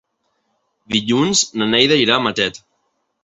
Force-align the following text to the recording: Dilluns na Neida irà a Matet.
Dilluns 0.95 1.43
na 1.63 1.67
Neida 1.73 1.99
irà 2.05 2.17
a 2.21 2.25
Matet. 2.29 2.61